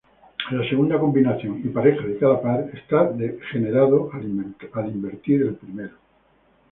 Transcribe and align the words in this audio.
La 0.49 0.67
segunda 0.67 0.99
combinación 0.99 1.61
y 1.63 1.67
pareja 1.69 2.03
de 2.07 2.17
cada 2.17 2.41
par 2.41 2.65
está 2.73 3.11
generado 3.51 4.09
al 4.11 4.89
invertir 4.89 5.43
el 5.43 5.53
primero. 5.53 5.93